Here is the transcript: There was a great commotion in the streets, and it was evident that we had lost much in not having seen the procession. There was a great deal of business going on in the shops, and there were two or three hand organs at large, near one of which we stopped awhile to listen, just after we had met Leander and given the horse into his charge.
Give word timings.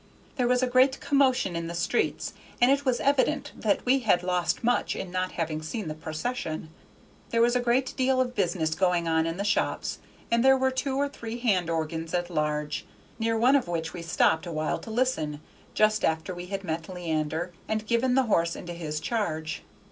There 0.35 0.47
was 0.47 0.63
a 0.63 0.67
great 0.67 0.99
commotion 0.99 1.55
in 1.55 1.67
the 1.67 1.75
streets, 1.75 2.33
and 2.59 2.71
it 2.71 2.85
was 2.85 2.99
evident 2.99 3.51
that 3.55 3.85
we 3.85 3.99
had 3.99 4.23
lost 4.23 4.63
much 4.63 4.95
in 4.95 5.11
not 5.11 5.33
having 5.33 5.61
seen 5.61 5.87
the 5.87 5.93
procession. 5.93 6.71
There 7.29 7.39
was 7.43 7.55
a 7.55 7.59
great 7.59 7.93
deal 7.95 8.19
of 8.19 8.33
business 8.33 8.73
going 8.73 9.07
on 9.07 9.27
in 9.27 9.37
the 9.37 9.43
shops, 9.43 9.99
and 10.31 10.43
there 10.43 10.57
were 10.57 10.71
two 10.71 10.95
or 10.97 11.07
three 11.07 11.37
hand 11.37 11.69
organs 11.69 12.15
at 12.15 12.31
large, 12.31 12.83
near 13.19 13.37
one 13.37 13.55
of 13.55 13.67
which 13.67 13.93
we 13.93 14.01
stopped 14.01 14.47
awhile 14.47 14.79
to 14.79 14.89
listen, 14.89 15.39
just 15.75 16.03
after 16.03 16.33
we 16.33 16.47
had 16.47 16.63
met 16.63 16.89
Leander 16.89 17.53
and 17.67 17.85
given 17.85 18.15
the 18.15 18.23
horse 18.23 18.55
into 18.55 18.73
his 18.73 18.99
charge. 18.99 19.61